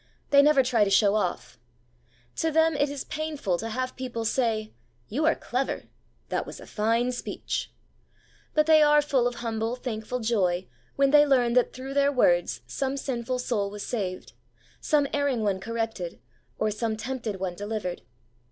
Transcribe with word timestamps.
They 0.31 0.41
never 0.41 0.63
try 0.63 0.83
to 0.83 0.89
show 0.89 1.13
off. 1.13 1.59
To 2.37 2.49
them 2.49 2.73
it 2.75 2.89
is 2.89 3.03
painful 3.03 3.59
to 3.59 3.69
have 3.69 3.95
people 3.95 4.25
say, 4.25 4.73
'You 5.09 5.27
are 5.27 5.35
clever/ 5.35 5.89
'That 6.29 6.47
was 6.47 6.59
a 6.59 6.65
fine 6.65 7.11
speech.' 7.11 7.71
But 8.55 8.65
they 8.65 8.81
are 8.81 9.03
full 9.03 9.27
of 9.27 9.35
humble, 9.45 9.75
thankful 9.75 10.19
joy, 10.19 10.65
when 10.95 11.11
they 11.11 11.27
learn 11.27 11.53
that 11.53 11.71
through 11.71 11.93
their 11.93 12.11
words 12.11 12.61
some 12.65 12.97
sinful 12.97 13.37
soul 13.37 13.69
was 13.69 13.85
saved, 13.85 14.33
some 14.79 15.05
erring 15.13 15.41
one 15.43 15.59
corrected, 15.59 16.19
or 16.57 16.71
some 16.71 16.97
tempted 16.97 17.39
one 17.39 17.53
delivered. 17.53 18.01